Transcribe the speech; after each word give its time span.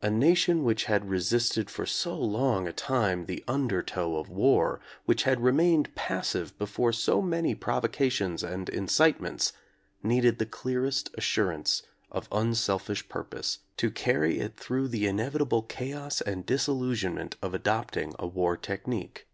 A 0.00 0.08
nation 0.08 0.64
which 0.64 0.84
had 0.84 1.10
resisted 1.10 1.68
for 1.68 1.84
so 1.84 2.14
long 2.16 2.66
a 2.66 2.72
time 2.72 3.26
the 3.26 3.44
undertow 3.46 4.16
of 4.16 4.30
war, 4.30 4.80
which 5.04 5.24
had 5.24 5.42
remained 5.42 5.94
passive 5.94 6.58
be 6.58 6.64
fore 6.64 6.94
so 6.94 7.20
many 7.20 7.54
provocations 7.54 8.42
and 8.42 8.70
incitements, 8.70 9.52
needed 10.02 10.38
the 10.38 10.46
clearest 10.46 11.10
assurance 11.12 11.82
of 12.10 12.26
unselfish 12.32 13.06
purpose 13.10 13.58
to 13.76 13.90
carry 13.90 14.38
it 14.38 14.56
through 14.56 14.88
the 14.88 15.06
inevitable 15.06 15.60
chaos 15.60 16.22
and 16.22 16.46
disillusionment 16.46 17.36
of 17.42 17.52
adopting 17.52 18.14
a 18.18 18.26
war 18.26 18.56
technique. 18.56 19.26